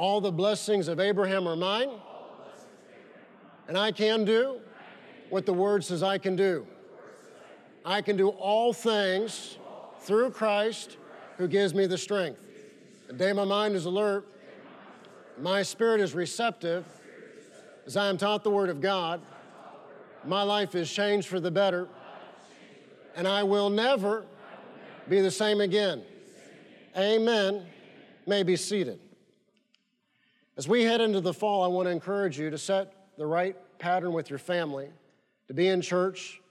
[0.00, 1.90] All the blessings of Abraham are mine.
[3.68, 4.58] And I can do
[5.28, 6.66] what the Word says I can do.
[7.84, 9.58] I can do all things
[9.98, 10.96] through Christ
[11.36, 12.40] who gives me the strength.
[13.08, 14.26] The day my mind is alert,
[15.38, 16.86] my spirit is receptive,
[17.84, 19.20] as I am taught the Word of God,
[20.24, 21.88] my life is changed for the better,
[23.16, 24.24] and I will never
[25.10, 26.02] be the same again.
[26.96, 27.66] Amen.
[28.26, 28.98] May be seated.
[30.60, 33.56] As we head into the fall, I want to encourage you to set the right
[33.78, 34.90] pattern with your family,
[35.48, 36.42] to be in church,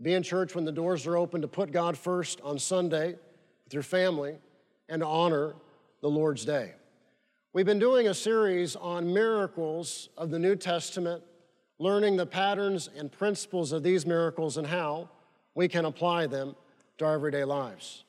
[0.00, 3.16] be in church when the doors are open, to put God first on Sunday
[3.64, 4.36] with your family,
[4.88, 5.56] and to honor
[6.02, 6.74] the Lord's Day.
[7.52, 11.24] We've been doing a series on miracles of the New Testament,
[11.80, 15.10] learning the patterns and principles of these miracles and how
[15.56, 16.54] we can apply them
[16.98, 18.04] to our everyday lives.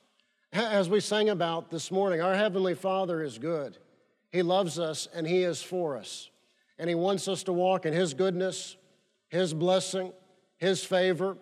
[0.52, 3.78] As we sang about this morning, our Heavenly Father is good.
[4.30, 6.30] He loves us and He is for us.
[6.78, 8.76] And He wants us to walk in His goodness,
[9.28, 10.12] His blessing,
[10.56, 11.36] His favor.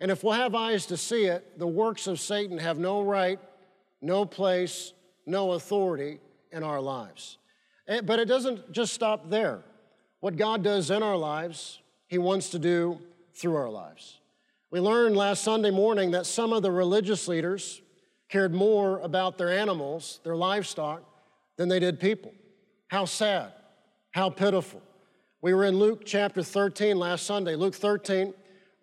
[0.00, 3.38] And if we'll have eyes to see it, the works of Satan have no right,
[4.00, 4.92] no place,
[5.26, 6.18] no authority
[6.50, 7.38] in our lives.
[7.86, 9.62] Eh, but it doesn't just stop there.
[10.20, 12.98] What God does in our lives, He wants to do
[13.34, 14.20] through our lives.
[14.70, 17.82] We learned last Sunday morning that some of the religious leaders
[18.28, 21.02] cared more about their animals, their livestock,
[21.60, 22.32] than they did people.
[22.88, 23.52] How sad,
[24.12, 24.80] how pitiful.
[25.42, 28.32] We were in Luke chapter 13 last Sunday, Luke 13,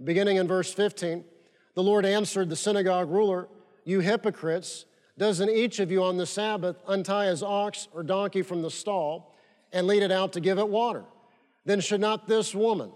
[0.03, 1.25] beginning in verse 15.
[1.73, 3.47] The Lord answered the synagogue ruler,
[3.83, 4.85] You hypocrites,
[5.17, 9.35] doesn't each of you on the Sabbath untie his ox or donkey from the stall
[9.73, 11.03] and lead it out to give it water?
[11.65, 12.91] Then should not this woman,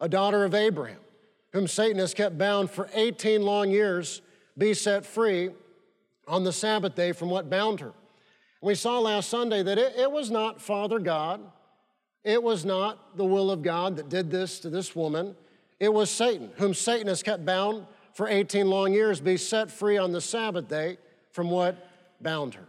[0.00, 1.00] a daughter of Abraham,
[1.52, 4.22] whom Satan has kept bound for 18 long years,
[4.56, 5.50] be set free
[6.28, 7.94] on the Sabbath day from what bound her?
[8.64, 11.42] We saw last Sunday that it, it, was not Father God,
[12.24, 15.36] it was not the will of God that did this to this woman.
[15.78, 19.98] It was Satan, whom Satan has kept bound for 18 long years, be set free
[19.98, 20.96] on the Sabbath day
[21.30, 21.76] from what
[22.22, 22.66] bound her.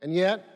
[0.00, 0.46] And yet,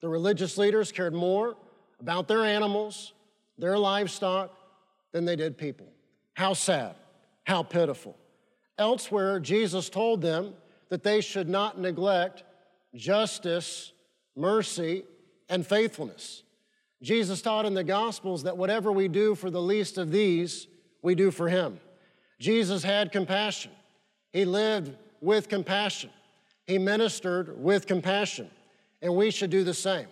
[0.00, 1.54] the religious leaders cared more
[2.00, 3.12] about their animals,
[3.58, 4.56] their livestock,
[5.10, 5.88] than they did people.
[6.32, 6.94] How sad,
[7.44, 8.16] how pitiful.
[8.78, 10.54] Elsewhere, Jesus told them
[10.88, 12.44] that they should not neglect
[12.94, 13.92] justice,
[14.36, 15.04] mercy,
[15.48, 16.42] and faithfulness.
[17.02, 20.68] Jesus taught in the Gospels that whatever we do for the least of these,
[21.02, 21.80] we do for Him.
[22.38, 23.72] Jesus had compassion.
[24.32, 26.10] He lived with compassion.
[26.66, 28.48] He ministered with compassion,
[29.00, 30.06] and we should do the same.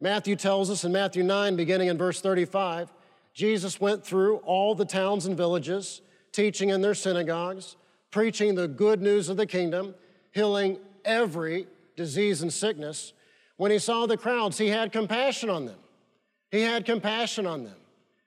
[0.00, 2.92] Matthew tells us in Matthew 9, beginning in verse 35,
[3.32, 6.00] Jesus went through all the towns and villages,
[6.32, 7.76] teaching in their synagogues,
[8.10, 9.94] preaching the good news of the kingdom,
[10.32, 11.66] healing every
[11.96, 13.12] disease and sickness.
[13.56, 15.78] When he saw the crowds, he had compassion on them.
[16.50, 17.76] He had compassion on them.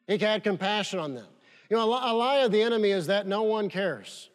[0.08, 1.28] He had compassion on them.
[1.70, 4.30] You know, a lie of the enemy is that no one cares.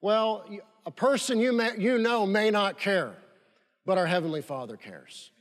[0.00, 0.44] Well,
[0.86, 3.14] a person you, may, you know may not care,
[3.84, 5.32] but our Heavenly Father cares.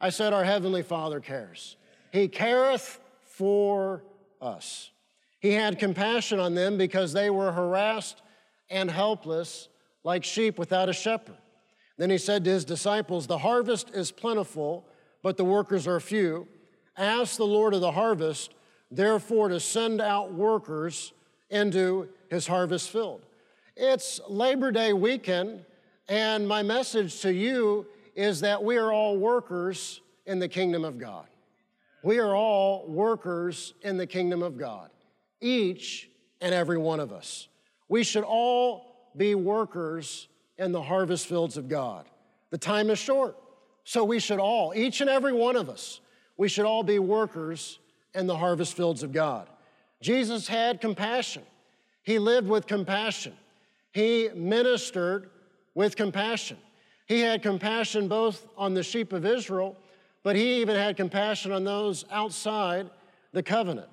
[0.00, 1.76] I said, Our Heavenly Father cares.
[2.12, 4.02] He careth for
[4.40, 4.90] us.
[5.38, 8.20] He had compassion on them because they were harassed
[8.68, 9.68] and helpless
[10.02, 11.36] like sheep without a shepherd.
[12.00, 14.86] Then he said to his disciples, The harvest is plentiful,
[15.20, 16.48] but the workers are few.
[16.96, 18.54] Ask the Lord of the harvest,
[18.90, 21.12] therefore, to send out workers
[21.50, 23.20] into his harvest field.
[23.76, 25.62] It's Labor Day weekend,
[26.08, 30.96] and my message to you is that we are all workers in the kingdom of
[30.96, 31.26] God.
[32.02, 34.88] We are all workers in the kingdom of God,
[35.42, 36.08] each
[36.40, 37.48] and every one of us.
[37.90, 40.28] We should all be workers
[40.60, 42.04] in the harvest fields of God.
[42.50, 43.36] The time is short,
[43.82, 46.00] so we should all, each and every one of us,
[46.36, 47.78] we should all be workers
[48.14, 49.48] in the harvest fields of God.
[50.02, 51.42] Jesus had compassion.
[52.02, 53.32] He lived with compassion.
[53.92, 55.30] He ministered
[55.74, 56.58] with compassion.
[57.06, 59.76] He had compassion both on the sheep of Israel,
[60.22, 62.90] but he even had compassion on those outside
[63.32, 63.88] the covenant.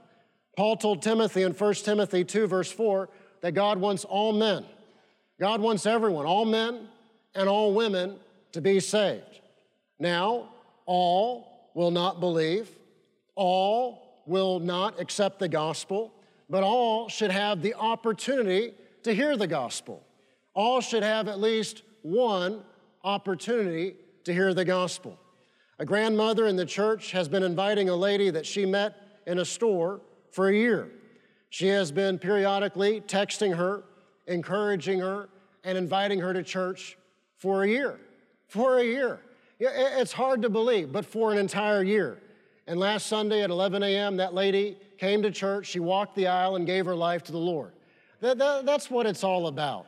[0.58, 3.08] Paul told Timothy in 1 Timothy 2, verse 4,
[3.42, 4.66] that God wants all men
[5.39, 6.88] God wants everyone, all men
[7.36, 8.18] and all women,
[8.54, 9.42] to be saved.
[10.00, 10.50] Now,
[10.86, 12.69] all will not believe,
[13.36, 16.13] all will not accept the gospel,
[16.50, 18.74] but all should have the opportunity
[19.04, 20.04] to hear the gospel.
[20.54, 22.63] All should have at least one
[23.04, 25.19] opportunity to hear the gospel.
[25.80, 28.95] A grandmother in the church has been inviting a lady that she met
[29.28, 30.01] in a store
[30.31, 30.90] for a year.
[31.50, 33.83] She has been periodically texting her,
[34.28, 35.30] encouraging her,
[35.64, 36.98] and inviting her to church
[37.36, 38.00] for a year.
[38.48, 39.20] For a year.
[39.60, 42.20] It's hard to believe, but for an entire year.
[42.68, 46.56] And last Sunday at 11 a.m., that lady came to church, she walked the aisle
[46.56, 47.74] and gave her life to the Lord.
[48.20, 49.88] That, that, that's what it's all about.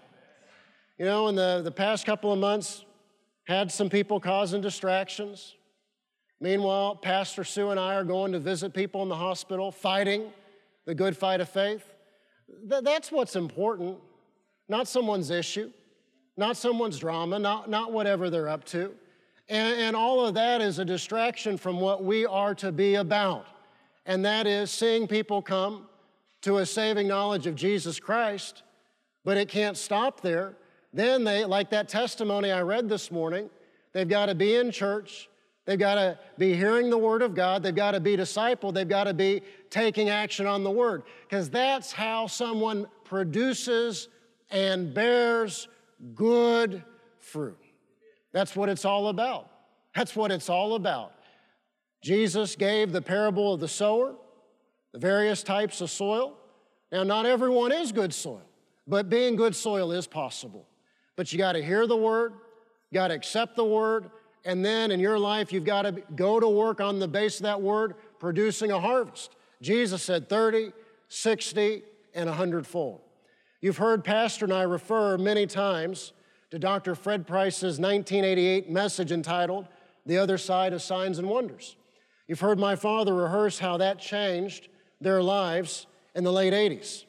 [0.98, 2.84] You know, in the, the past couple of months,
[3.46, 5.56] had some people causing distractions.
[6.40, 10.32] Meanwhile, Pastor Sue and I are going to visit people in the hospital, fighting
[10.86, 11.84] the good fight of faith.
[12.70, 13.98] Th- that's what's important,
[14.70, 15.72] not someone's issue,
[16.38, 18.92] not someone's drama, not, not whatever they're up to.
[19.50, 23.48] And, and all of that is a distraction from what we are to be about,
[24.06, 25.88] and that is seeing people come
[26.42, 28.64] to a saving knowledge of Jesus Christ,
[29.26, 30.54] but it can't stop there.
[30.94, 33.50] Then they, like that testimony I read this morning,
[33.92, 35.30] they've got to be in church,
[35.66, 38.88] they've got to be hearing the Word of God, they've got to be discipled, they've
[38.88, 44.08] got to be taking action on the Word, because that's how someone produces
[44.52, 45.68] and bears
[46.16, 46.84] good
[47.20, 47.58] fruit.
[48.32, 49.50] That's what it's all about.
[49.96, 51.14] That's what it's all about.
[52.02, 54.16] Jesus gave the parable of the sower,
[54.94, 56.38] the various types of soil.
[56.92, 58.42] Now, not everyone is good soil,
[58.88, 60.66] but being good soil is possible.
[61.16, 62.34] But you got to hear the word,
[62.90, 64.10] you got to accept the word,
[64.46, 67.44] and then in your life, you've got to go to work on the base of
[67.44, 69.36] that word, producing a harvest.
[69.62, 70.72] Jesus said 30,
[71.10, 73.02] 60, and 100 fold.
[73.62, 76.14] You've heard Pastor and I refer many times
[76.52, 76.96] to Dr.
[76.96, 79.68] Fred Price's 1988 message entitled,
[80.06, 81.76] The Other Side of Signs and Wonders.
[82.28, 84.70] You've heard my father rehearse how that changed
[85.02, 87.04] their lives in the late 80s.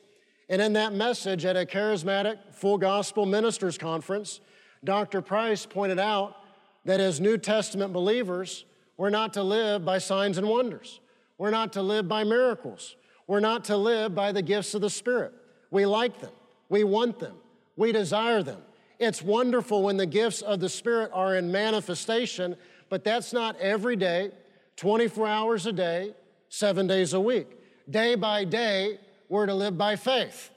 [0.49, 4.41] And in that message at a charismatic full gospel ministers conference,
[4.83, 5.23] Dr.
[5.23, 6.37] Price pointed out
[6.85, 8.65] that as New Testament believers,
[8.97, 10.99] we're not to live by signs and wonders.
[11.39, 12.97] We're not to live by miracles.
[13.29, 15.33] We're not to live by the gifts of the Spirit.
[15.71, 16.33] We like them,
[16.71, 17.37] we want them,
[17.77, 18.63] we desire them.
[18.99, 22.57] It's wonderful when the gifts of the Spirit are in manifestation,
[22.89, 24.31] but that's not every day,
[24.77, 26.15] 24 hours a day,
[26.49, 27.49] seven days a week.
[27.89, 30.51] Day by day, we're to live by faith.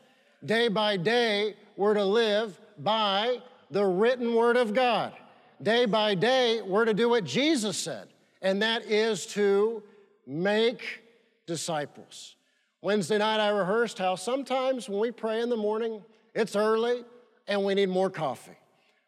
[0.45, 3.39] Day by day, we're to live by
[3.71, 5.13] the written word of God.
[5.61, 8.09] Day by day, we're to do what Jesus said,
[8.41, 9.81] and that is to
[10.27, 11.01] make
[11.47, 12.35] disciples.
[12.83, 16.03] Wednesday night, I rehearsed how sometimes when we pray in the morning,
[16.35, 17.05] it's early
[17.47, 18.57] and we need more coffee.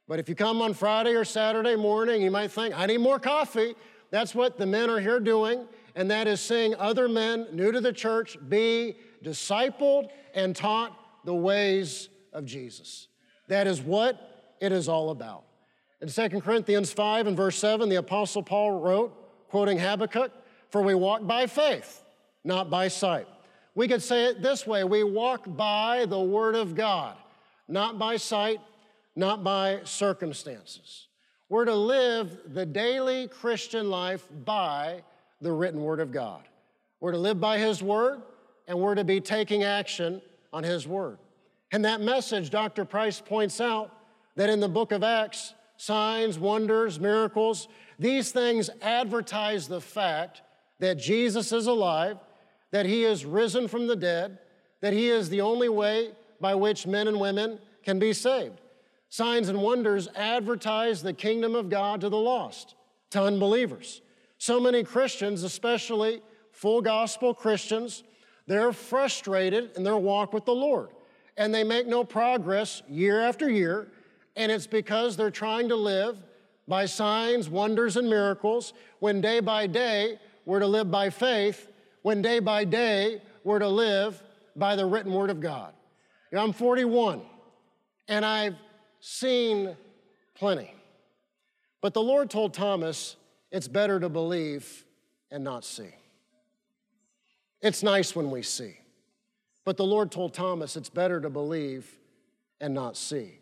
[0.07, 3.19] But if you come on Friday or Saturday morning, you might think, I need more
[3.19, 3.75] coffee.
[4.11, 7.81] That's what the men are here doing and that is seeing other men new to
[7.81, 13.09] the church be discipled and taught the ways of Jesus.
[13.49, 15.43] That is what it is all about.
[15.99, 20.31] In 2 Corinthians 5 and verse 7, the Apostle Paul wrote, quoting Habakkuk,
[20.69, 22.05] For we walk by faith,
[22.45, 23.27] not by sight.
[23.75, 27.17] We could say it this way we walk by the Word of God,
[27.67, 28.59] not by sight,
[29.15, 31.07] not by circumstances.
[31.49, 35.03] We're to live the daily Christian life by
[35.41, 36.41] the written word of God.
[36.99, 38.21] We're to live by His word,
[38.67, 40.21] and we're to be taking action
[40.51, 41.19] on His word.
[41.71, 42.85] And that message, Dr.
[42.85, 43.91] Price points out
[44.35, 47.67] that in the book of Acts, signs, wonders, miracles,
[47.99, 50.41] these things advertise the fact
[50.79, 52.17] that Jesus is alive,
[52.75, 54.37] that He is risen from the dead,
[54.81, 58.59] that He is the only way by which men and women can be saved.
[59.07, 62.75] Signs and wonders advertise the kingdom of God to the lost,
[63.11, 64.01] to unbelievers.
[64.39, 68.03] So many Christians, especially full gospel Christians,
[68.45, 70.89] they're frustrated in their walk with the Lord
[71.37, 73.87] and they make no progress year after year.
[74.35, 76.21] And it's because they're trying to live
[76.67, 81.69] by signs, wonders, and miracles when day by day we're to live by faith,
[82.05, 84.21] when day by day we're to live
[84.55, 85.73] by the written word of God.
[86.31, 87.19] You know, I'm 41
[88.07, 88.53] and I've
[88.99, 89.75] seen
[90.35, 90.71] plenty.
[91.81, 93.15] But the Lord told Thomas,
[93.51, 94.85] it's better to believe
[95.31, 95.95] and not see.
[97.63, 98.77] It's nice when we see.
[99.63, 101.89] But the Lord told Thomas it's better to believe
[102.61, 103.39] and not see.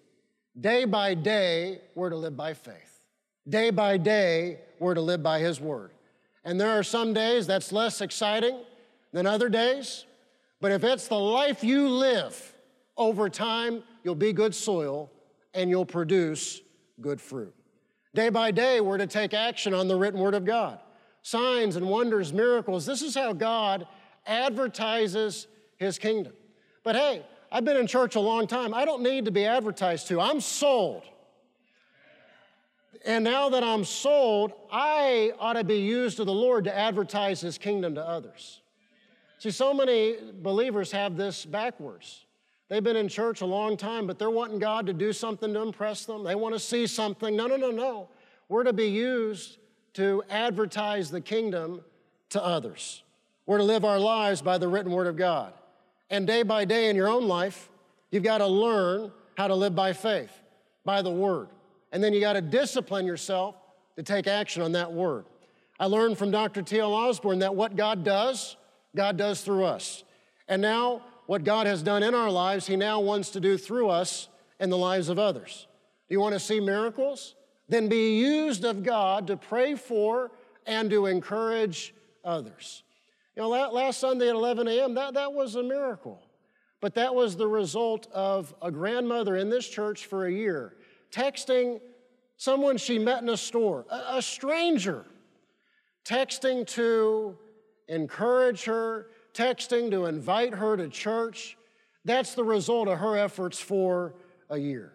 [0.58, 3.02] Day by day, we're to live by faith.
[3.46, 5.92] Day by day, we're to live by His word.
[6.44, 8.60] And there are some days that's less exciting
[9.12, 10.06] than other days,
[10.60, 12.54] but if it's the life you live,
[12.98, 15.12] over time, you'll be good soil
[15.54, 16.62] and you'll produce
[17.02, 17.54] good fruit.
[18.14, 20.80] Day by day, we're to take action on the written word of God.
[21.24, 22.86] signs and wonders, miracles.
[22.86, 23.88] This is how God
[24.28, 25.48] advertises
[25.78, 26.34] his kingdom.
[26.84, 28.74] But hey, I've been in church a long time.
[28.74, 30.20] I don't need to be advertised to.
[30.20, 31.04] I'm sold.
[33.06, 37.42] And now that I'm sold, I ought to be used to the Lord to advertise
[37.42, 38.62] his kingdom to others.
[39.40, 42.26] See, so many believers have this backwards.
[42.70, 45.62] They've been in church a long time, but they're wanting God to do something to
[45.62, 46.24] impress them.
[46.24, 47.36] They want to see something.
[47.36, 48.08] No, no, no, no.
[48.48, 49.58] We're to be used
[49.96, 51.82] to advertise the kingdom
[52.30, 53.04] to others.
[53.46, 55.54] We're to live our lives by the written word of God.
[56.10, 57.70] And day by day in your own life,
[58.12, 60.32] you've got to learn how to live by faith,
[60.86, 61.50] by the word.
[61.94, 63.56] And then you got to discipline yourself
[63.96, 65.26] to take action on that word.
[65.80, 66.64] I learned from Dr.
[66.64, 66.92] T.L.
[66.92, 68.58] Osborn that what God does,
[68.96, 70.04] God does through us.
[70.48, 73.90] And now, what God has done in our lives, He now wants to do through
[73.90, 74.28] us
[74.60, 75.68] in the lives of others.
[76.10, 77.36] Do you want to see miracles?
[77.70, 80.32] Then be used of God to pray for
[80.66, 81.94] and to encourage
[82.26, 82.84] others.
[83.36, 86.22] You know, last Sunday at 11 a.m., that, that was a miracle.
[86.82, 90.76] But that was the result of a grandmother in this church for a year
[91.14, 91.80] texting
[92.38, 95.06] someone she met in a store, a, stranger,
[96.04, 97.38] texting to
[97.88, 101.56] encourage her, texting to invite her to church.
[102.04, 104.16] That's the result of her efforts for
[104.50, 104.94] a year.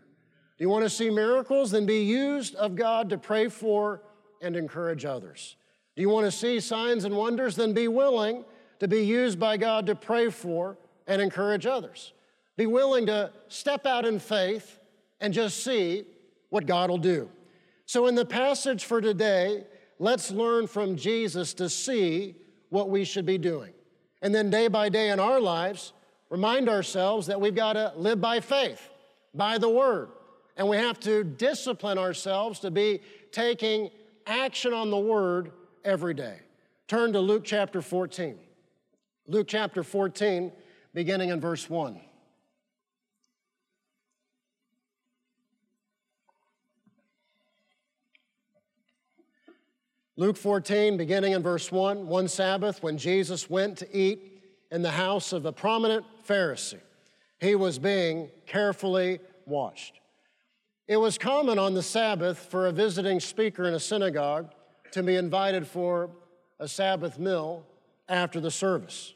[0.58, 1.70] Do you want to see miracles?
[1.70, 4.02] Then be used of God to pray for
[4.42, 5.56] and encourage others.
[5.94, 7.56] Do you want to see signs and wonders?
[7.56, 8.44] Then be willing
[8.80, 12.12] to be used by God to pray for and encourage others.
[12.56, 14.77] Be willing to step out in faith
[15.20, 16.04] and just see
[16.50, 17.30] what God will do.
[17.86, 19.64] So, in the passage for today,
[19.98, 22.36] let's learn from Jesus to see
[22.70, 23.72] what we should be doing.
[24.22, 25.92] And then, day by day in our lives,
[26.28, 28.90] remind ourselves that we've got to live by faith,
[29.34, 30.10] by the word.
[30.56, 33.90] And we have to discipline ourselves to be taking
[34.26, 35.52] action on the word
[35.84, 36.40] every day.
[36.88, 38.38] Turn to Luke chapter 14.
[39.28, 40.50] Luke chapter 14,
[40.94, 42.00] beginning in verse 1.
[50.18, 54.90] Luke 14, beginning in verse 1, one Sabbath when Jesus went to eat in the
[54.90, 56.80] house of a prominent Pharisee,
[57.38, 60.00] he was being carefully watched.
[60.88, 64.50] It was common on the Sabbath for a visiting speaker in a synagogue
[64.90, 66.10] to be invited for
[66.58, 67.64] a Sabbath meal
[68.08, 69.14] after the service.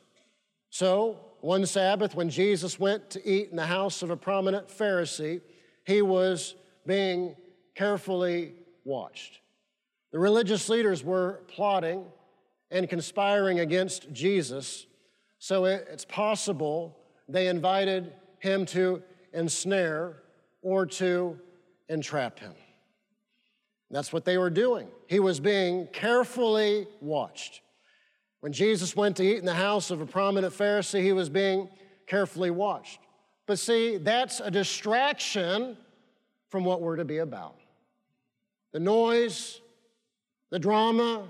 [0.70, 5.40] So, one Sabbath, when Jesus went to eat in the house of a prominent Pharisee,
[5.84, 6.54] he was
[6.86, 7.34] being
[7.74, 8.54] carefully
[8.84, 9.41] watched.
[10.12, 12.04] The religious leaders were plotting
[12.70, 14.86] and conspiring against Jesus,
[15.38, 16.96] so it's possible
[17.28, 19.02] they invited him to
[19.32, 20.22] ensnare
[20.60, 21.38] or to
[21.88, 22.52] entrap him.
[23.90, 24.88] That's what they were doing.
[25.06, 27.60] He was being carefully watched.
[28.40, 31.68] When Jesus went to eat in the house of a prominent Pharisee, he was being
[32.06, 32.98] carefully watched.
[33.46, 35.76] But see, that's a distraction
[36.48, 37.56] from what we're to be about.
[38.72, 39.61] The noise,
[40.52, 41.26] the drama,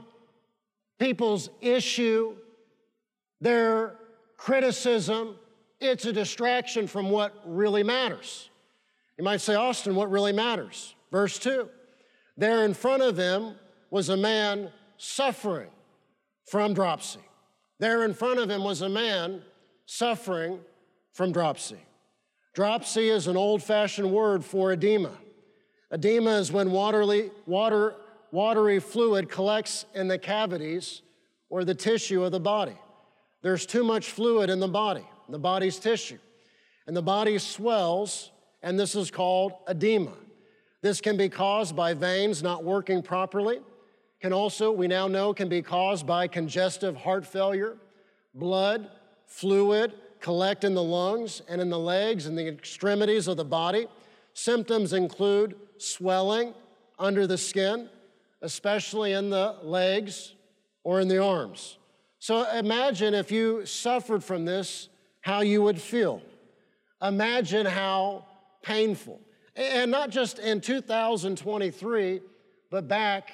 [0.98, 2.34] people's issue,
[3.40, 3.94] their
[4.36, 5.36] criticism,
[5.80, 8.50] it's a distraction from what really matters.
[9.16, 10.96] You might say, Austin, what really matters?
[11.12, 11.68] Verse 2
[12.36, 13.54] There in front of him
[13.90, 15.70] was a man suffering
[16.46, 17.20] from dropsy.
[17.78, 19.42] There in front of him was a man
[19.86, 20.58] suffering
[21.12, 21.78] from dropsy.
[22.54, 25.12] Dropsy is an old fashioned word for edema.
[25.92, 27.94] Edema is when waterly, water
[28.32, 31.02] watery fluid collects in the cavities
[31.48, 32.76] or the tissue of the body.
[33.42, 36.18] There's too much fluid in the body, the body's tissue,
[36.88, 40.14] and the body swells, and this is called edema.
[40.80, 43.60] This can be caused by veins not working properly.
[44.20, 47.76] Can also, we now know, can be caused by congestive heart failure,
[48.34, 48.88] blood,
[49.26, 53.86] fluid collect in the lungs and in the legs and the extremities of the body.
[54.34, 56.54] Symptoms include swelling
[56.98, 57.90] under the skin,
[58.42, 60.34] especially in the legs
[60.84, 61.78] or in the arms.
[62.18, 64.88] So imagine if you suffered from this,
[65.20, 66.20] how you would feel.
[67.00, 68.26] Imagine how
[68.62, 69.20] painful.
[69.56, 72.20] And not just in 2023,
[72.70, 73.30] but back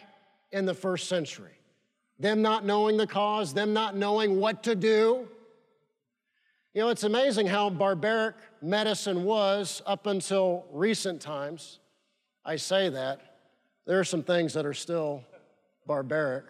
[0.53, 1.53] in the first century.
[2.19, 5.29] Them not knowing the cause, them not knowing what to do.
[6.75, 11.79] You know, it's amazing how barbaric medicine was up until recent times.
[12.45, 13.28] I say that
[13.89, 15.25] there are some things that are still
[15.87, 16.45] barbaric.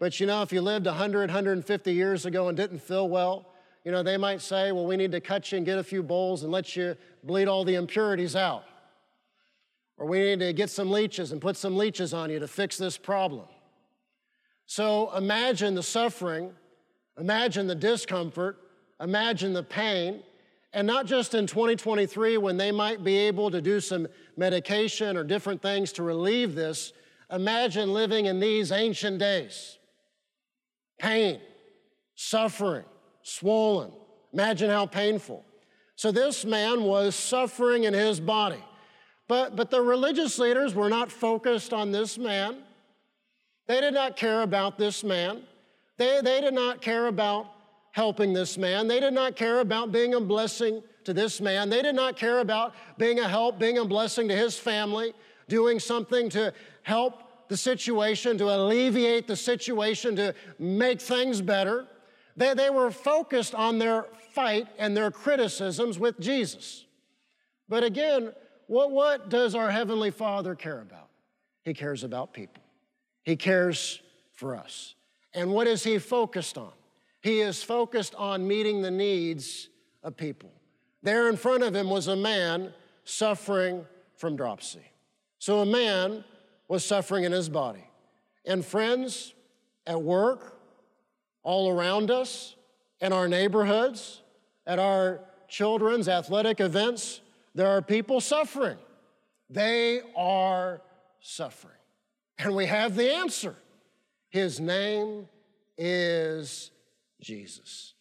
[0.00, 3.46] But you know, if you lived 100, 150 years ago and didn't feel well,
[3.84, 6.02] you know, they might say, well, we need to cut you and get a few
[6.02, 8.64] bowls and let you bleed all the impurities out.
[9.96, 12.76] Or we need to get some leeches and put some leeches on you to fix
[12.76, 13.44] this problem.
[14.66, 16.50] So imagine the suffering,
[17.16, 18.58] imagine the discomfort,
[19.00, 20.24] imagine the pain,
[20.74, 25.22] and not just in 2023 when they might be able to do some medication or
[25.22, 26.92] different things to relieve this.
[27.30, 29.78] Imagine living in these ancient days.
[30.98, 31.40] Pain,
[32.16, 32.84] suffering,
[33.22, 33.92] swollen.
[34.32, 35.44] Imagine how painful.
[35.94, 38.62] So this man was suffering in his body.
[39.28, 42.58] But, but the religious leaders were not focused on this man.
[43.68, 45.42] They did not care about this man.
[45.96, 47.46] They, they did not care about
[47.94, 48.88] helping this man.
[48.88, 51.70] They did not care about being a blessing to this man.
[51.70, 55.14] They did not care about being a help, being a blessing to his family,
[55.46, 61.86] doing something to help the situation, to alleviate the situation, to make things better.
[62.36, 66.86] They, they were focused on their fight and their criticisms with Jesus.
[67.68, 68.32] But again,
[68.66, 71.10] what, what does our Heavenly Father care about?
[71.62, 72.64] He cares about people,
[73.22, 74.96] He cares for us.
[75.32, 76.72] And what is He focused on?
[77.24, 79.70] He is focused on meeting the needs
[80.02, 80.52] of people.
[81.02, 84.82] There in front of him was a man suffering from dropsy.
[85.38, 86.22] So a man
[86.68, 87.88] was suffering in his body.
[88.44, 89.32] And friends,
[89.86, 90.60] at work,
[91.42, 92.56] all around us,
[93.00, 94.20] in our neighborhoods,
[94.66, 97.22] at our children's athletic events,
[97.54, 98.76] there are people suffering.
[99.48, 100.82] They are
[101.20, 101.72] suffering.
[102.38, 103.56] And we have the answer.
[104.28, 105.26] His name
[105.78, 106.70] is
[107.24, 107.94] Jesus.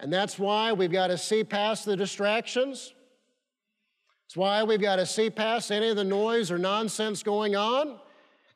[0.00, 2.92] And that's why we've got to see past the distractions.
[4.26, 7.98] It's why we've got to see past any of the noise or nonsense going on.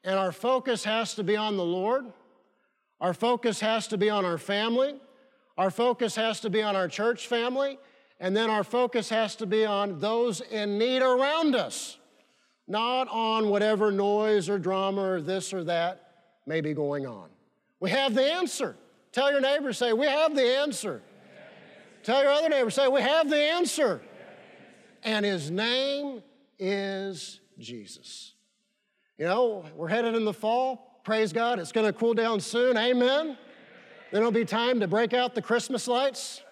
[0.03, 2.07] And our focus has to be on the Lord.
[3.01, 4.97] Our focus has to be on our family.
[5.57, 7.79] Our focus has to be on our church family.
[8.19, 11.99] And then our focus has to be on those in need around us,
[12.67, 16.13] not on whatever noise or drama or this or that
[16.47, 17.29] may be going on.
[17.79, 18.77] We have the answer.
[19.13, 21.03] Tell your neighbor, say, We have the answer.
[22.03, 24.01] Tell your other neighbor, say, We have the answer.
[25.03, 26.23] And his name
[26.59, 28.35] is Jesus.
[29.19, 31.01] You know, we're headed in the fall.
[31.05, 31.59] Praise God.
[31.59, 32.77] It's going to cool down soon.
[32.77, 33.37] Amen.
[34.11, 36.43] Then it'll be time to break out the Christmas lights.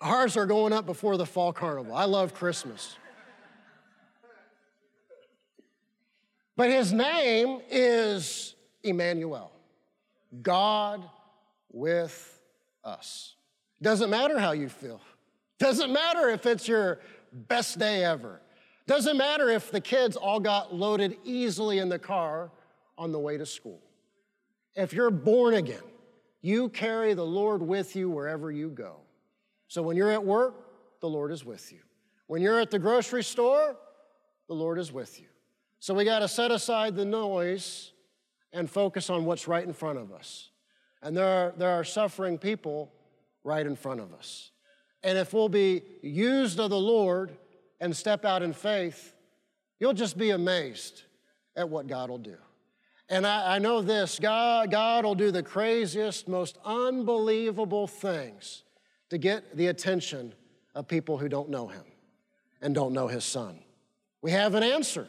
[0.00, 1.94] Ours are going up before the fall carnival.
[1.94, 2.96] I love Christmas.
[6.56, 9.55] But his name is Emmanuel.
[10.42, 11.08] God
[11.70, 12.40] with
[12.84, 13.34] us.
[13.82, 15.00] Doesn't matter how you feel.
[15.58, 17.00] Doesn't matter if it's your
[17.32, 18.40] best day ever.
[18.86, 22.50] Doesn't matter if the kids all got loaded easily in the car
[22.96, 23.82] on the way to school.
[24.74, 25.82] If you're born again,
[26.40, 28.96] you carry the Lord with you wherever you go.
[29.68, 30.54] So when you're at work,
[31.00, 31.80] the Lord is with you.
[32.26, 33.76] When you're at the grocery store,
[34.48, 35.26] the Lord is with you.
[35.80, 37.92] So we got to set aside the noise
[38.52, 40.50] and focus on what's right in front of us.
[41.02, 42.92] And there are, there are suffering people
[43.44, 44.50] right in front of us.
[45.02, 47.36] And if we'll be used of the Lord
[47.80, 49.14] and step out in faith,
[49.78, 51.02] you'll just be amazed
[51.54, 52.36] at what God will do.
[53.08, 58.64] And I, I know this God, God will do the craziest, most unbelievable things
[59.10, 60.34] to get the attention
[60.74, 61.84] of people who don't know Him
[62.60, 63.60] and don't know His Son.
[64.22, 65.08] We have an answer.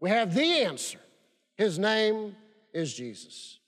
[0.00, 0.98] We have the answer.
[1.56, 2.34] His name
[2.72, 3.58] is Jesus.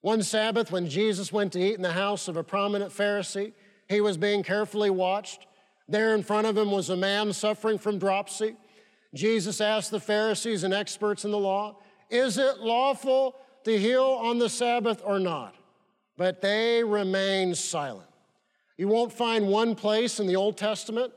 [0.00, 3.52] One Sabbath, when Jesus went to eat in the house of a prominent Pharisee,
[3.88, 5.46] he was being carefully watched.
[5.88, 8.56] There in front of him was a man suffering from dropsy.
[9.14, 11.78] Jesus asked the Pharisees and experts in the law,
[12.10, 15.56] Is it lawful to heal on the Sabbath or not?
[16.16, 18.08] But they remained silent.
[18.76, 21.12] You won't find one place in the Old Testament,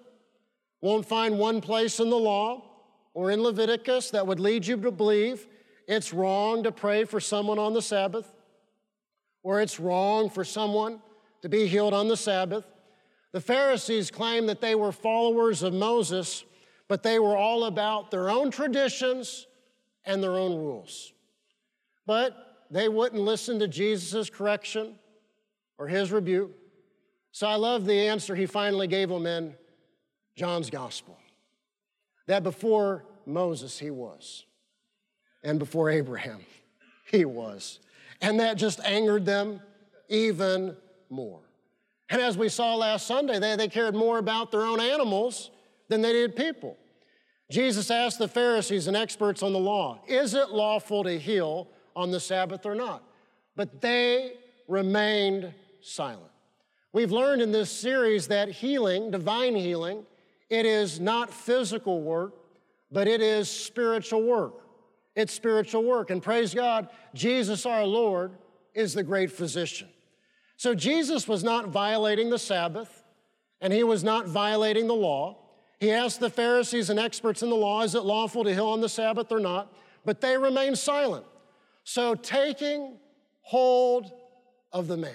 [0.81, 2.63] won't find one place in the law
[3.13, 5.47] or in Leviticus that would lead you to believe
[5.87, 8.31] it's wrong to pray for someone on the Sabbath,
[9.43, 11.01] or it's wrong for someone
[11.41, 12.65] to be healed on the Sabbath.
[13.31, 16.43] The Pharisees claimed that they were followers of Moses,
[16.87, 19.47] but they were all about their own traditions
[20.05, 21.13] and their own rules.
[22.05, 24.95] But they wouldn't listen to Jesus' correction
[25.77, 26.51] or his rebuke.
[27.31, 29.55] So I love the answer he finally gave them in
[30.35, 31.17] John's gospel
[32.27, 34.45] that before Moses he was
[35.43, 36.39] and before Abraham,
[37.05, 37.79] he was.
[38.21, 39.59] And that just angered them
[40.09, 40.75] even
[41.09, 41.39] more.
[42.09, 45.49] And as we saw last Sunday, they, they cared more about their own animals
[45.87, 46.77] than they did people.
[47.49, 52.11] Jesus asked the Pharisees and experts on the law, Is it lawful to heal on
[52.11, 53.03] the Sabbath or not?
[53.55, 54.33] But they
[54.67, 56.31] remained silent.
[56.93, 60.05] We've learned in this series that healing, divine healing,
[60.49, 62.33] it is not physical work,
[62.91, 64.53] but it is spiritual work.
[65.15, 66.09] It's spiritual work.
[66.09, 68.31] And praise God, Jesus our Lord
[68.73, 69.89] is the great physician.
[70.57, 73.03] So Jesus was not violating the Sabbath,
[73.59, 75.37] and he was not violating the law.
[75.79, 78.81] He asked the Pharisees and experts in the law, is it lawful to heal on
[78.81, 79.73] the Sabbath or not?
[80.05, 81.25] But they remained silent.
[81.83, 82.99] So taking
[83.41, 84.11] hold
[84.71, 85.13] of the man.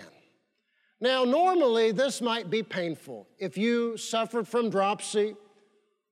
[1.00, 3.28] Now, normally this might be painful.
[3.38, 5.36] If you suffered from dropsy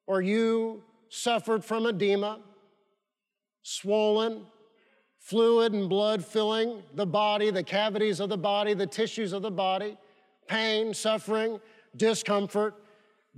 [0.06, 2.40] or you suffered from edema,
[3.64, 4.46] swollen,
[5.18, 9.50] fluid and blood filling the body, the cavities of the body, the tissues of the
[9.50, 9.96] body,
[10.46, 11.59] pain, suffering,
[11.96, 12.74] discomfort.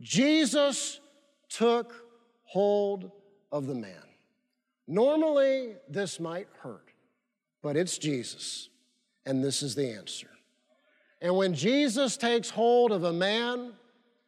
[0.01, 1.01] Jesus
[1.49, 2.05] took
[2.45, 3.11] hold
[3.53, 4.03] of the man.
[4.89, 6.91] Normally, this might hurt,
[7.63, 8.69] but it's Jesus,
[9.25, 10.29] and this is the answer.
[11.23, 13.73] And when Jesus takes hold of a man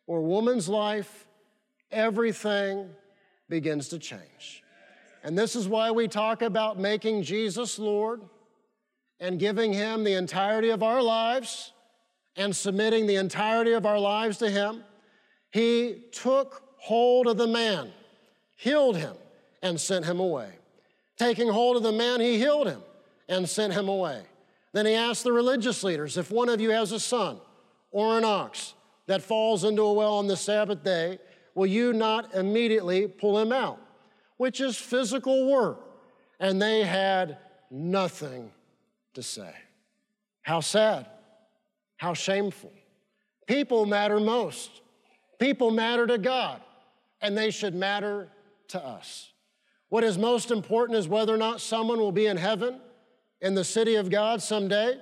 [0.06, 1.26] or woman's life,
[1.90, 2.88] everything
[3.48, 4.62] begins to change.
[5.28, 8.22] And this is why we talk about making Jesus Lord
[9.20, 11.74] and giving Him the entirety of our lives
[12.34, 14.82] and submitting the entirety of our lives to Him.
[15.50, 17.92] He took hold of the man,
[18.56, 19.16] healed him,
[19.62, 20.48] and sent him away.
[21.18, 22.80] Taking hold of the man, He healed him
[23.28, 24.22] and sent him away.
[24.72, 27.38] Then He asked the religious leaders if one of you has a son
[27.90, 28.72] or an ox
[29.04, 31.18] that falls into a well on the Sabbath day,
[31.54, 33.78] will you not immediately pull him out?
[34.38, 35.80] Which is physical work.
[36.40, 37.38] And they had
[37.70, 38.50] nothing
[39.14, 39.52] to say.
[40.42, 41.06] How sad.
[41.98, 42.72] How shameful.
[43.46, 44.70] People matter most.
[45.38, 46.60] People matter to God,
[47.20, 48.28] and they should matter
[48.68, 49.30] to us.
[49.88, 52.80] What is most important is whether or not someone will be in heaven
[53.40, 54.98] in the city of God someday.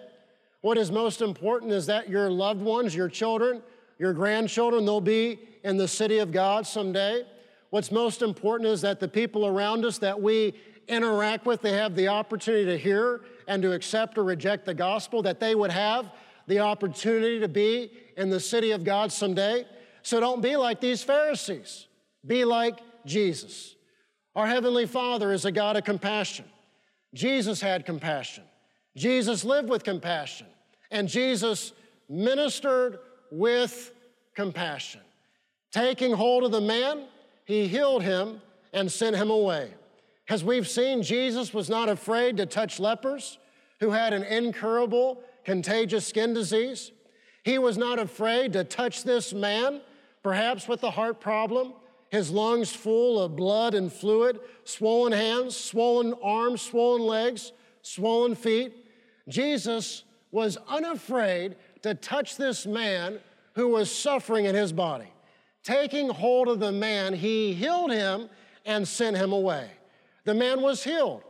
[0.61, 3.63] What is most important is that your loved ones, your children,
[3.99, 7.25] your grandchildren, they'll be in the city of God someday.
[7.77, 10.55] What's most important is that the people around us that we
[10.89, 15.21] interact with, they have the opportunity to hear and to accept or reject the gospel,
[15.25, 16.11] that they would have
[16.47, 19.67] the opportunity to be in the city of God someday.
[20.01, 21.87] So don't be like these Pharisees.
[22.27, 23.75] Be like Jesus.
[24.35, 26.47] Our Heavenly Father is a God of compassion.
[27.13, 28.45] Jesus had compassion.
[28.97, 30.47] Jesus lived with compassion.
[30.91, 31.75] And Jesus
[32.09, 33.93] ministered with
[34.35, 35.03] compassion.
[35.73, 37.09] Taking hold of the man,
[37.47, 39.71] he healed him and sent him away.
[40.29, 43.39] As we've seen, Jesus was not afraid to touch lepers
[43.79, 46.91] who had an incurable, contagious skin disease.
[47.45, 49.81] He was not afraid to touch this man,
[50.25, 51.73] perhaps with a heart problem,
[52.11, 58.73] his lungs full of blood and fluid, swollen hands, swollen arms, swollen legs, swollen feet.
[59.29, 63.21] Jesus was unafraid to touch this man
[63.55, 65.13] who was suffering in his body.
[65.67, 68.31] Taking hold of the man, he healed him
[68.65, 69.69] and sent him away.
[70.23, 71.25] The man was healed.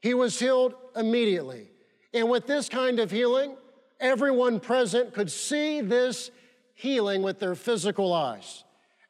[0.00, 1.68] He was healed immediately.
[2.12, 3.56] And with this kind of healing,
[4.00, 6.32] everyone present could see this
[6.74, 8.64] healing with their physical eyes.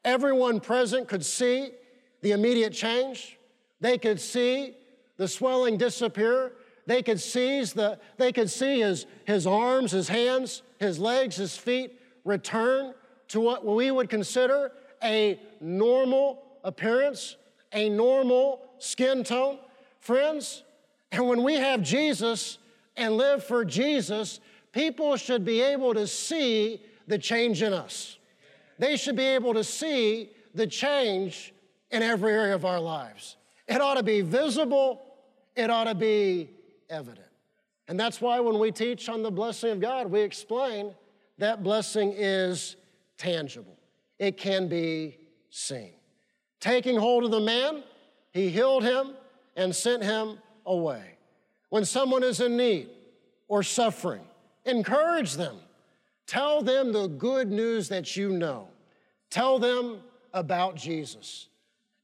[0.05, 1.71] Everyone present could see
[2.21, 3.39] the immediate change.
[3.81, 4.75] They could see
[5.17, 6.53] the swelling disappear.
[6.85, 11.57] They could seize the, they could see his, his arms, his hands, his legs, his
[11.57, 12.93] feet return
[13.29, 17.37] to what we would consider a normal appearance,
[17.73, 19.59] a normal skin tone.
[20.01, 20.63] Friends,
[21.13, 22.59] and when we have Jesus
[22.97, 24.41] and live for Jesus,
[24.73, 28.19] people should be able to see the change in us.
[28.79, 31.55] They should be able to see the change
[31.91, 33.37] in every area of our lives.
[33.69, 35.03] It ought to be visible,
[35.55, 36.51] it ought to be
[36.91, 37.27] evident.
[37.89, 40.93] And that's why when we teach on the blessing of God, we explain
[41.39, 42.77] that blessing is
[43.19, 43.79] tangible,
[44.19, 45.19] it can be
[45.51, 45.93] seen.
[46.61, 47.83] Taking hold of the man,
[48.33, 49.15] he healed him
[49.57, 51.17] and sent him away.
[51.71, 52.89] When someone is in need
[53.49, 54.25] or suffering,
[54.65, 55.57] encourage them.
[56.27, 58.69] Tell them the good news that you know.
[59.31, 60.01] Tell them
[60.33, 61.49] about Jesus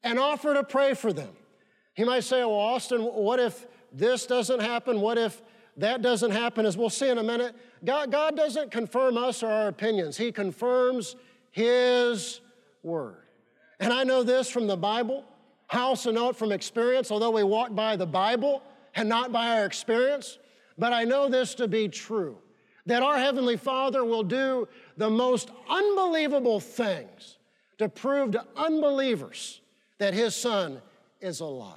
[0.03, 1.31] and offer to pray for them.
[1.95, 5.01] He might say, Well, Austin, what if this doesn't happen?
[5.01, 5.43] What if
[5.77, 9.51] that doesn't happen, as we'll see in a minute, God, God doesn't confirm us or
[9.51, 10.17] our opinions.
[10.17, 11.17] He confirms
[11.51, 12.41] His
[12.83, 13.17] Word.
[13.81, 15.25] And I know this from the Bible.
[15.71, 18.63] I also know it from experience, although we walk by the Bible
[18.95, 20.39] and not by our experience.
[20.79, 22.39] But I know this to be true
[22.87, 27.39] that our Heavenly Father will do the most unbelievable things
[27.79, 29.61] to prove to unbelievers
[29.99, 30.81] that His Son
[31.21, 31.77] is alive,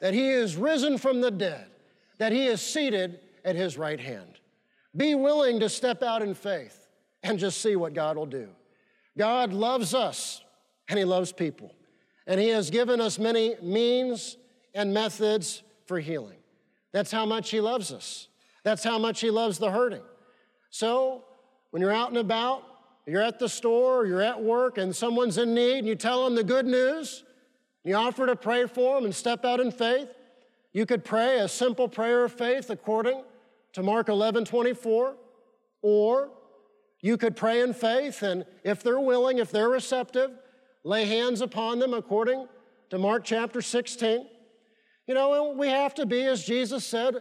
[0.00, 1.66] that He is risen from the dead,
[2.18, 4.40] that He is seated at His right hand.
[4.96, 6.88] Be willing to step out in faith
[7.22, 8.48] and just see what God will do.
[9.16, 10.42] God loves us
[10.88, 11.74] and He loves people.
[12.26, 14.36] And He has given us many means
[14.74, 16.38] and methods for healing.
[16.92, 18.28] That's how much He loves us.
[18.64, 20.02] That's how much He loves the hurting.
[20.70, 21.24] So,
[21.70, 22.64] when you're out and about,
[23.06, 26.34] you're at the store, you're at work, and someone's in need, and you tell them
[26.34, 27.24] the good news,
[27.82, 30.08] and you offer to pray for them and step out in faith.
[30.72, 33.22] You could pray a simple prayer of faith according
[33.72, 35.14] to Mark 11 24,
[35.82, 36.30] or
[37.00, 40.30] you could pray in faith, and if they're willing, if they're receptive,
[40.84, 42.46] lay hands upon them according
[42.90, 44.26] to Mark chapter 16.
[45.06, 47.16] You know, we have to be, as Jesus said,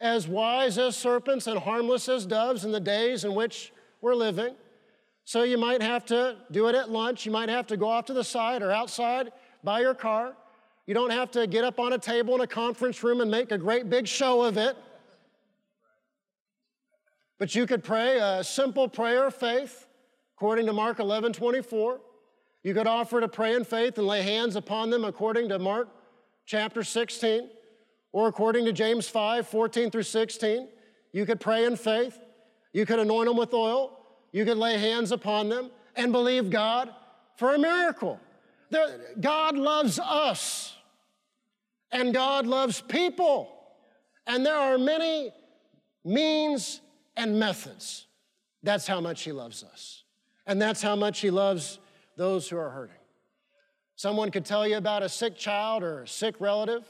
[0.00, 4.54] as wise as serpents and harmless as doves in the days in which we're living.
[5.24, 7.24] So you might have to do it at lunch.
[7.24, 9.32] You might have to go off to the side or outside
[9.64, 10.36] by your car.
[10.86, 13.50] You don't have to get up on a table in a conference room and make
[13.50, 14.76] a great big show of it.
[17.44, 19.86] But you could pray a simple prayer of faith,
[20.34, 22.00] according to Mark 11 24.
[22.62, 25.90] You could offer to pray in faith and lay hands upon them, according to Mark
[26.46, 27.50] chapter 16,
[28.12, 30.68] or according to James 5 14 through 16.
[31.12, 32.18] You could pray in faith.
[32.72, 34.06] You could anoint them with oil.
[34.32, 36.94] You could lay hands upon them and believe God
[37.36, 38.18] for a miracle.
[39.20, 40.74] God loves us,
[41.92, 43.50] and God loves people.
[44.26, 45.30] And there are many
[46.06, 46.80] means
[47.16, 48.06] and methods.
[48.62, 50.04] That's how much He loves us.
[50.46, 51.78] And that's how much He loves
[52.16, 52.96] those who are hurting.
[53.96, 56.84] Someone could tell you about a sick child or a sick relative.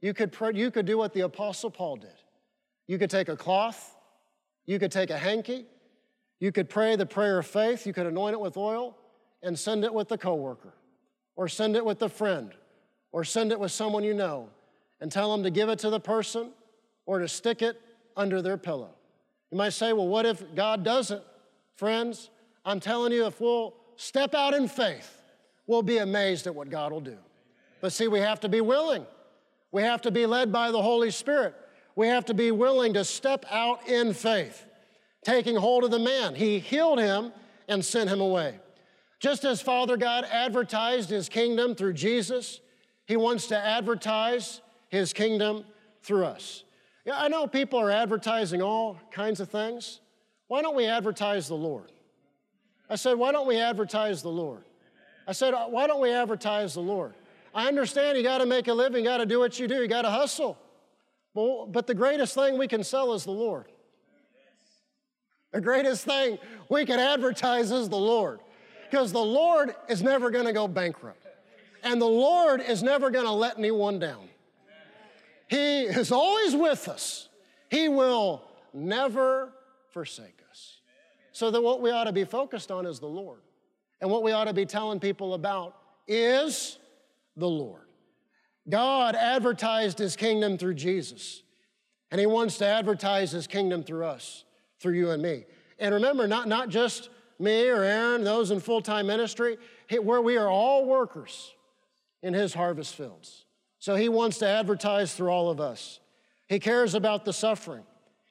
[0.00, 2.10] You could, you could do what the Apostle Paul did.
[2.86, 3.96] You could take a cloth,
[4.66, 5.64] you could take a hanky,
[6.40, 8.98] you could pray the prayer of faith, you could anoint it with oil
[9.42, 10.74] and send it with the coworker,
[11.36, 12.52] or send it with a friend,
[13.12, 14.48] or send it with someone you know,
[15.00, 16.50] and tell them to give it to the person
[17.06, 17.80] or to stick it
[18.16, 18.94] under their pillow.
[19.52, 21.22] You might say, well, what if God doesn't?
[21.76, 22.30] Friends,
[22.64, 25.22] I'm telling you, if we'll step out in faith,
[25.66, 27.18] we'll be amazed at what God will do.
[27.82, 29.06] But see, we have to be willing.
[29.70, 31.54] We have to be led by the Holy Spirit.
[31.96, 34.64] We have to be willing to step out in faith
[35.22, 36.34] taking hold of the man.
[36.34, 37.32] He healed him
[37.68, 38.58] and sent him away.
[39.20, 42.60] Just as Father God advertised his kingdom through Jesus,
[43.06, 45.64] he wants to advertise his kingdom
[46.02, 46.64] through us.
[47.04, 50.00] Yeah, I know people are advertising all kinds of things.
[50.46, 51.90] Why don't we advertise the Lord?
[52.88, 54.64] I said, why don't we advertise the Lord?
[55.26, 57.14] I said, uh, why don't we advertise the Lord?
[57.54, 59.76] I understand you got to make a living, you got to do what you do,
[59.76, 60.58] you got to hustle.
[61.34, 63.66] But the greatest thing we can sell is the Lord.
[65.52, 66.38] The greatest thing
[66.68, 68.40] we can advertise is the Lord.
[68.90, 71.26] Because the Lord is never going to go bankrupt.
[71.82, 74.28] And the Lord is never going to let anyone down.
[75.52, 77.28] He is always with us.
[77.68, 79.52] He will never
[79.90, 80.80] forsake us.
[81.32, 83.40] So that what we ought to be focused on is the Lord.
[84.00, 85.76] And what we ought to be telling people about
[86.08, 86.78] is
[87.36, 87.82] the Lord.
[88.66, 91.42] God advertised his kingdom through Jesus,
[92.10, 94.44] and he wants to advertise his kingdom through us
[94.80, 95.44] through you and me.
[95.78, 99.58] And remember, not, not just me or Aaron, those in full time ministry,
[100.00, 101.52] where we are all workers
[102.22, 103.44] in his harvest fields.
[103.82, 105.98] So he wants to advertise through all of us.
[106.46, 107.82] He cares about the suffering,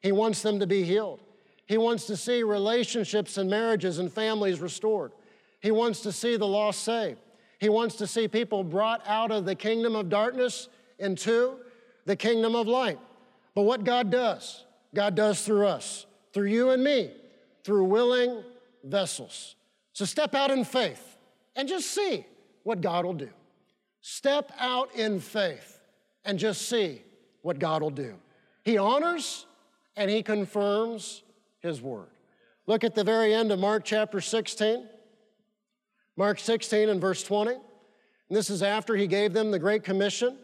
[0.02, 1.20] he wants them to be healed.
[1.66, 5.12] He wants to see relationships and marriages and families restored.
[5.60, 7.20] He wants to see the lost saved.
[7.60, 11.58] He wants to see people brought out of the kingdom of darkness into
[12.06, 13.00] the kingdom of light.
[13.54, 14.64] But what God does,
[14.96, 17.12] God does through us through you and me,
[17.66, 18.42] through willing
[18.86, 19.56] vessels.
[19.92, 21.18] So step out in faith
[21.58, 22.26] and just see
[22.64, 23.30] what God will do.
[24.02, 25.80] Step out in faith
[26.26, 27.02] and just see
[27.42, 28.16] what God will do.
[28.64, 29.46] He honors
[29.96, 31.24] and he confirms
[31.60, 32.10] his word.
[32.68, 34.88] Look at the very end of Mark chapter 16.
[36.16, 37.52] Mark 16 and verse 20.
[37.52, 37.60] And
[38.30, 40.38] this is after he gave them the Great Commission.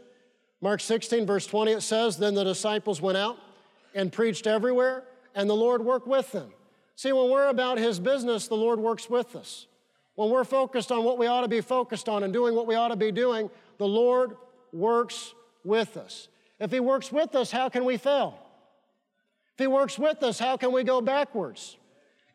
[0.62, 3.38] Mark 16, verse 20, it says, Then the disciples went out
[3.94, 5.04] and preached everywhere
[5.38, 6.52] and the Lord worked with them.
[6.96, 9.68] See, when we're about His business, the Lord works with us.
[10.18, 12.76] When we're focused on what we ought to be focused on and doing what we
[12.76, 14.36] ought to be doing, the Lord
[14.74, 16.28] works with us.
[16.60, 18.38] If He works with us, how can we fail?
[19.54, 21.78] If He works with us, how can we go backwards?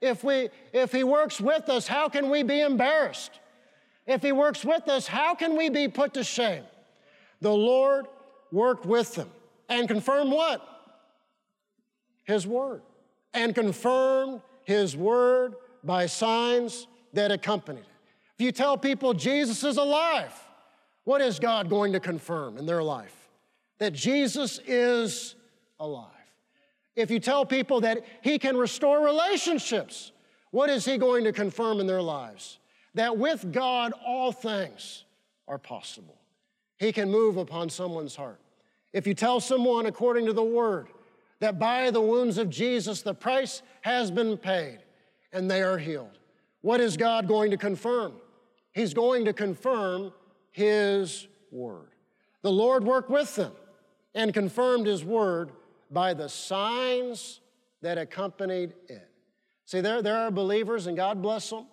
[0.01, 3.33] If, we, if He works with us, how can we be embarrassed?
[4.07, 6.65] If He works with us, how can we be put to shame?
[7.41, 8.07] The Lord
[8.51, 9.31] worked with them
[9.69, 10.67] and confirmed what?
[12.25, 12.83] His Word
[13.35, 17.87] and confirmed his word by signs that accompanied it.
[18.39, 20.33] If you tell people Jesus is alive,
[21.05, 23.15] what is God going to confirm in their life?
[23.79, 25.35] That Jesus is
[25.81, 26.09] alive.
[26.95, 30.13] If you tell people that he can restore relationships,
[30.51, 32.59] what is he going to confirm in their lives?
[32.95, 35.05] That with God all things
[35.49, 36.19] are possible.
[36.79, 38.41] He can move upon someone's heart.
[38.93, 40.89] If you tell someone according to the word
[41.41, 44.79] that by the wounds of Jesus the price has been paid
[45.33, 46.19] and they are healed,
[46.63, 48.15] what is God going to confirm?
[48.73, 50.13] He's going to confirm
[50.51, 51.91] His word.
[52.43, 53.53] The Lord worked with them
[54.15, 55.53] and confirmed His word
[55.91, 57.41] by the signs
[57.83, 59.09] that accompanied it.
[59.67, 61.67] See, there, there are believers, and God bless them.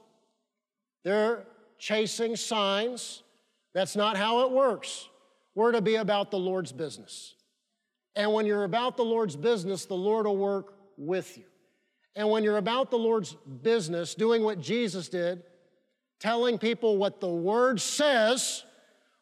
[1.04, 1.46] They're
[1.78, 3.24] chasing signs.
[3.74, 5.08] That's not how it works.
[5.56, 7.36] We're to be about the Lord's business.
[8.16, 11.46] And when you're about the Lord's business, the Lord will work with you.
[12.16, 15.44] And when you're about the Lord's business, doing what Jesus did,
[16.20, 18.64] telling people what the Word says,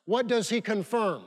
[0.05, 1.23] what does He confirm?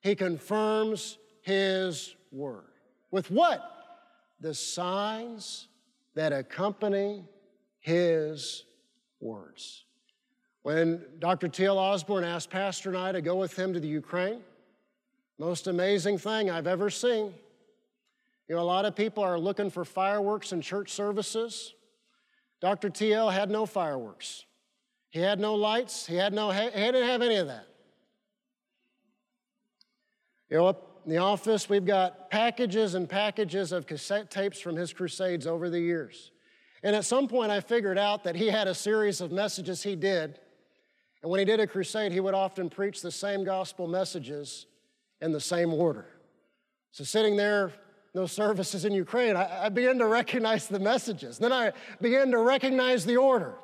[0.00, 2.64] He confirms His Word.
[3.10, 3.62] With what?
[4.40, 5.68] The signs
[6.14, 7.24] that accompany
[7.80, 8.64] His
[9.20, 9.84] words.
[10.62, 11.46] When Dr.
[11.46, 11.78] T.L.
[11.78, 14.40] Osborn asked Pastor and I to go with him to the Ukraine,
[15.38, 17.32] most amazing thing I've ever seen.
[18.48, 21.74] You know, a lot of people are looking for fireworks in church services.
[22.60, 22.90] Dr.
[22.90, 24.44] TL had no fireworks.
[25.10, 26.06] He had no lights.
[26.06, 26.50] He had no.
[26.50, 27.66] He didn't have any of that.
[30.50, 34.76] You know, up in the office, we've got packages and packages of cassette tapes from
[34.76, 36.30] his crusades over the years.
[36.82, 39.96] And at some point, I figured out that he had a series of messages he
[39.96, 40.38] did.
[41.22, 44.66] And when he did a crusade, he would often preach the same gospel messages
[45.20, 46.06] in the same order.
[46.92, 47.72] So, sitting there,
[48.16, 51.36] those services in Ukraine, I, I began to recognize the messages.
[51.36, 53.54] Then I began to recognize the order.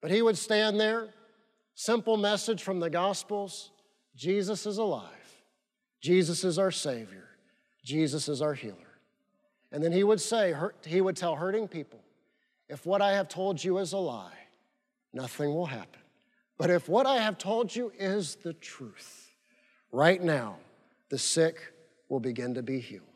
[0.00, 1.10] But he would stand there,
[1.74, 3.70] simple message from the Gospels
[4.16, 5.04] Jesus is alive,
[6.00, 7.28] Jesus is our Savior,
[7.84, 8.76] Jesus is our healer.
[9.72, 10.54] And then he would say,
[10.86, 12.00] he would tell hurting people,
[12.68, 14.38] if what I have told you is a lie,
[15.12, 16.00] nothing will happen.
[16.56, 19.30] But if what I have told you is the truth,
[19.92, 20.56] right now,
[21.10, 21.60] the sick
[22.10, 23.06] will begin to be healed.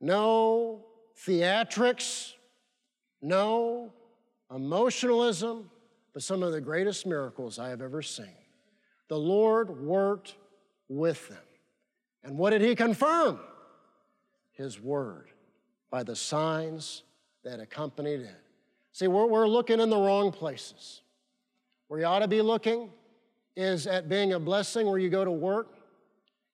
[0.00, 0.86] No
[1.26, 2.32] theatrics,
[3.20, 3.92] no
[4.54, 5.70] emotionalism,
[6.14, 8.32] but some of the greatest miracles I have ever seen.
[9.08, 10.36] The Lord worked
[10.88, 11.38] with them.
[12.24, 13.40] And what did He confirm?
[14.52, 15.28] His Word
[15.90, 17.02] by the signs
[17.44, 18.40] that accompanied it.
[18.92, 21.02] See, we're, we're looking in the wrong places.
[21.88, 22.90] Where you ought to be looking
[23.56, 25.75] is at being a blessing where you go to work,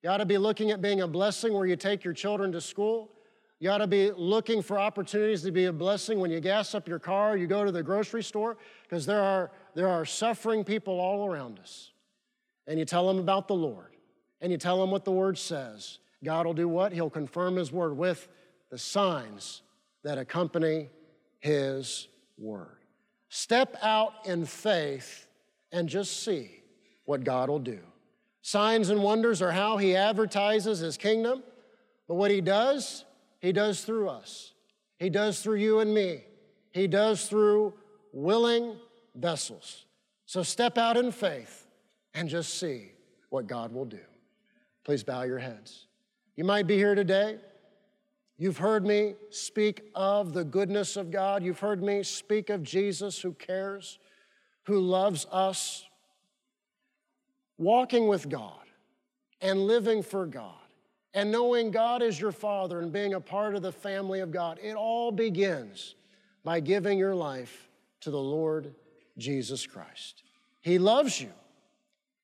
[0.03, 2.59] you ought to be looking at being a blessing where you take your children to
[2.59, 3.09] school.
[3.59, 6.89] You ought to be looking for opportunities to be a blessing when you gas up
[6.89, 10.99] your car, you go to the grocery store, because there are, there are suffering people
[10.99, 11.91] all around us.
[12.67, 13.95] And you tell them about the Lord,
[14.41, 15.99] and you tell them what the Word says.
[16.21, 16.91] God will do what?
[16.91, 18.27] He'll confirm His Word with
[18.69, 19.61] the signs
[20.03, 20.89] that accompany
[21.39, 22.77] His Word.
[23.29, 25.27] Step out in faith
[25.71, 26.63] and just see
[27.05, 27.79] what God will do.
[28.45, 31.41] Signs and wonders are how he advertises his kingdom,
[32.09, 33.05] but what he does,
[33.39, 34.53] he does through us.
[34.99, 36.25] He does through you and me.
[36.71, 37.73] He does through
[38.11, 38.75] willing
[39.15, 39.85] vessels.
[40.25, 41.67] So step out in faith
[42.13, 42.91] and just see
[43.29, 44.01] what God will do.
[44.83, 45.87] Please bow your heads.
[46.35, 47.37] You might be here today.
[48.37, 51.43] You've heard me speak of the goodness of God.
[51.43, 53.99] You've heard me speak of Jesus who cares,
[54.63, 55.85] who loves us,
[57.57, 58.65] walking with God
[59.41, 60.55] and living for God
[61.13, 64.59] and knowing God is your Father and being a part of the family of God,
[64.61, 65.95] it all begins
[66.43, 67.69] by giving your life
[68.01, 68.73] to the Lord
[69.17, 70.23] Jesus Christ.
[70.61, 71.31] He loves you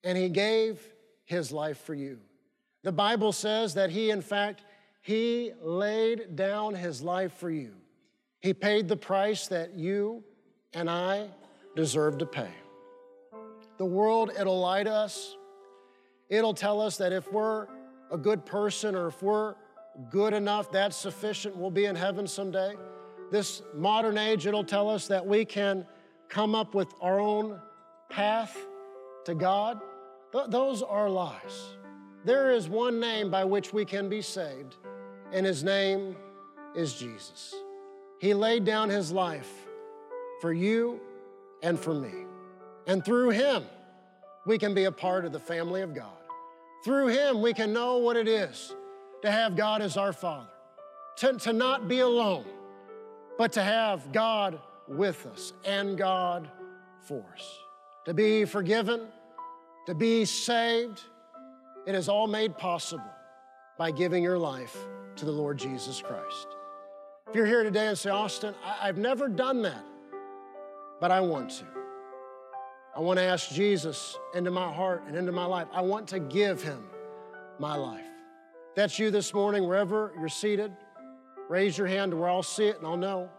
[0.04, 0.82] and He gave
[1.26, 2.20] His life for you.
[2.84, 4.64] The Bible says that He, in fact,
[5.02, 7.74] He laid down His life for you.
[8.40, 10.24] He paid the price that you
[10.74, 11.28] and I
[11.76, 12.50] deserve to pay.
[13.80, 15.38] The world, it'll lie to us.
[16.28, 17.68] It'll tell us that if we're
[18.12, 19.56] a good person or if we're
[20.12, 22.76] good enough, that's sufficient, we'll be in heaven someday.
[23.32, 25.88] This modern age, it'll tell us that we can
[26.28, 27.60] come up with our own
[28.10, 28.58] path
[29.26, 29.80] to God.
[30.34, 31.78] Th- those are lies.
[32.26, 34.76] There is one name by which we can be saved,
[35.32, 36.18] and his name
[36.76, 37.56] is Jesus.
[38.20, 39.50] He laid down his life
[40.42, 41.00] for you
[41.64, 42.26] and for me.
[42.90, 43.66] And through him,
[44.48, 46.10] we can be a part of the family of God.
[46.84, 48.74] Through him, we can know what it is
[49.22, 50.50] to have God as our Father,
[51.18, 52.46] to, to not be alone,
[53.38, 56.50] but to have God with us and God
[57.04, 57.60] for us.
[58.06, 59.02] To be forgiven,
[59.86, 61.00] to be saved,
[61.86, 63.14] it is all made possible
[63.78, 64.76] by giving your life
[65.18, 66.48] to the Lord Jesus Christ.
[67.28, 69.86] If you're here today and say, Austin, I- I've never done that,
[71.00, 71.79] but I want to.
[72.96, 75.68] I want to ask Jesus into my heart and into my life.
[75.72, 76.84] I want to give him
[77.60, 78.06] my life.
[78.76, 80.72] That's you this morning, wherever you're seated.
[81.50, 83.30] Raise your hand to where I'll see it and I'll know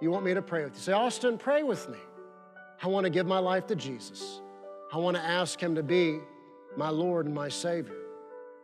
[0.00, 0.80] you want me to pray with you.
[0.80, 1.98] Say, Austin, pray with me.
[2.82, 4.40] I want to give my life to Jesus.
[4.92, 6.18] I want to ask him to be
[6.76, 7.94] my Lord and my Savior.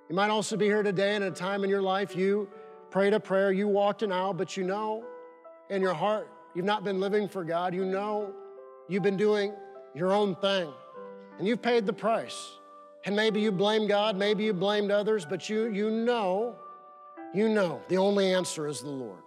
[0.09, 2.49] You might also be here today and at a time in your life you
[2.91, 5.05] prayed a prayer, you walked an aisle, but you know
[5.71, 7.75] in your heart you've not been living for God.
[7.75, 8.35] You know
[8.89, 9.55] you've been doing
[9.95, 10.73] your own thing
[11.39, 12.59] and you've paid the price.
[13.07, 16.55] And maybe you blame God, maybe you blamed others, but you, you know,
[17.33, 19.23] you know the only answer is the Lord.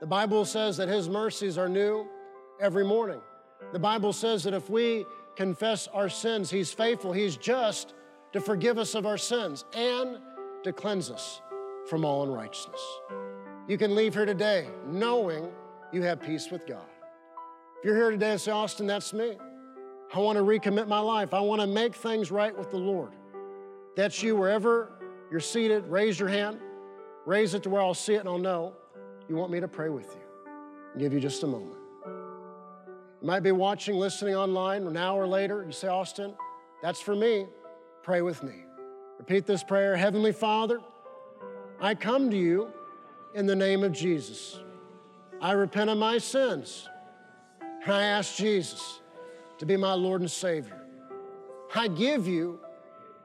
[0.00, 2.06] The Bible says that His mercies are new
[2.60, 3.20] every morning.
[3.72, 7.94] The Bible says that if we confess our sins, He's faithful, He's just
[8.32, 10.18] to forgive us of our sins and
[10.64, 11.40] to cleanse us
[11.88, 12.80] from all unrighteousness.
[13.68, 15.48] You can leave here today knowing
[15.92, 16.86] you have peace with God.
[17.78, 19.38] If you're here today and say, Austin, that's me.
[20.14, 21.34] I want to recommit my life.
[21.34, 23.12] I want to make things right with the Lord.
[23.96, 24.92] That's you, wherever
[25.30, 26.60] you're seated, raise your hand.
[27.24, 28.74] Raise it to where I'll see it and I'll know
[29.28, 30.52] you want me to pray with you.
[30.94, 31.76] I'll give you just a moment.
[32.06, 35.64] You might be watching, listening online an hour later.
[35.66, 36.34] You say, Austin,
[36.82, 37.46] that's for me.
[38.02, 38.64] Pray with me.
[39.18, 40.80] Repeat this prayer Heavenly Father,
[41.80, 42.70] I come to you
[43.34, 44.60] in the name of Jesus.
[45.40, 46.88] I repent of my sins.
[47.84, 49.00] And I ask Jesus
[49.58, 50.80] to be my Lord and Savior.
[51.74, 52.60] I give you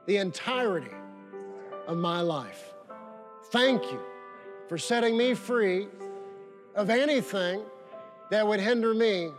[0.06, 0.90] the entirety
[1.86, 2.74] of my life.
[3.50, 4.00] Thank you
[4.68, 5.88] for setting me free
[6.74, 7.62] of anything
[8.30, 9.30] that would hinder me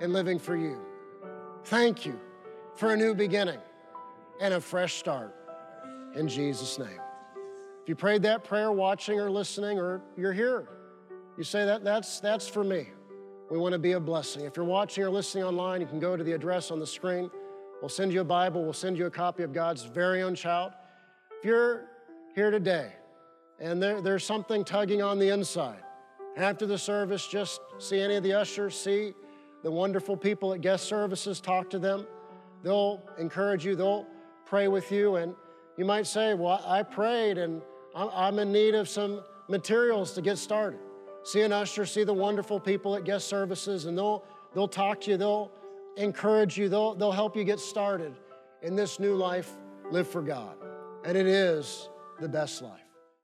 [0.00, 0.78] in living for you.
[1.64, 2.18] Thank you
[2.74, 3.58] for a new beginning
[4.40, 5.34] and a fresh start.
[6.14, 7.00] In Jesus' name.
[7.82, 10.68] If you prayed that prayer watching or listening, or you're here,
[11.36, 12.88] you say that that's, that's for me.
[13.54, 14.46] We want to be a blessing.
[14.46, 17.30] If you're watching or listening online, you can go to the address on the screen.
[17.80, 20.72] We'll send you a Bible, we'll send you a copy of God's very own child.
[21.38, 21.84] If you're
[22.34, 22.90] here today
[23.60, 25.84] and there, there's something tugging on the inside,
[26.36, 29.14] after the service, just see any of the ushers, see
[29.62, 32.08] the wonderful people at guest services, talk to them.
[32.64, 34.08] They'll encourage you, they'll
[34.46, 35.32] pray with you, and
[35.76, 37.62] you might say, Well, I prayed and
[37.94, 40.80] I'm in need of some materials to get started.
[41.24, 45.10] See an usher, see the wonderful people at guest services, and they'll, they'll talk to
[45.10, 45.50] you, they'll
[45.96, 48.14] encourage you, they'll, they'll help you get started
[48.62, 49.50] in this new life,
[49.90, 50.56] live for God.
[51.04, 51.88] And it is
[52.20, 52.83] the best life.